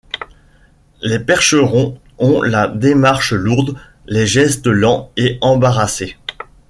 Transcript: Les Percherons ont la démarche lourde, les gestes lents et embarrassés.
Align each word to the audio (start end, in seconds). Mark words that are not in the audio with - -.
Les 1.03 1.19
Percherons 1.19 1.99
ont 2.17 2.41
la 2.41 2.67
démarche 2.67 3.33
lourde, 3.33 3.77
les 4.07 4.25
gestes 4.25 4.65
lents 4.65 5.11
et 5.15 5.37
embarrassés. 5.41 6.17